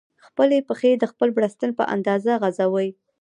خپلې 0.25 0.57
پښې 0.67 0.91
د 0.97 1.03
خپل 1.11 1.29
بړستن 1.37 1.69
په 1.79 1.83
اندازه 1.95 2.31
غځوئ. 2.41 2.89